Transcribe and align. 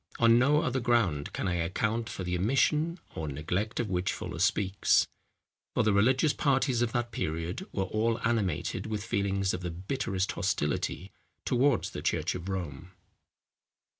On 0.17 0.39
no 0.39 0.61
other 0.63 0.79
ground 0.79 1.31
can 1.31 1.47
I 1.47 1.57
account 1.57 2.09
for 2.09 2.23
the 2.23 2.35
omission 2.35 2.97
or 3.13 3.27
neglect 3.27 3.79
of 3.79 3.87
which 3.91 4.11
Fuller 4.11 4.39
speaks; 4.39 5.05
for 5.75 5.83
the 5.83 5.93
religious 5.93 6.33
parties 6.33 6.81
of 6.81 6.91
that 6.93 7.11
period, 7.11 7.67
were 7.71 7.83
all 7.83 8.19
animated 8.23 8.87
with 8.87 9.03
feelings 9.05 9.53
of 9.53 9.61
the 9.61 9.69
bitterest 9.69 10.31
hostility 10.31 11.11
towards 11.45 11.91
the 11.91 12.01
church 12.01 12.33
of 12.33 12.49
Rome. 12.49 12.93